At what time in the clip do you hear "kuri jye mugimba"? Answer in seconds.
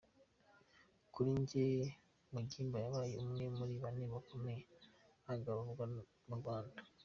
1.13-2.77